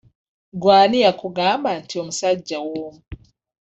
[0.61, 2.99] Gwe ani yakugamba nti omusajja w'omu?